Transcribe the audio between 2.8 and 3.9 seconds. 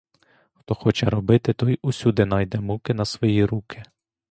на свої руки!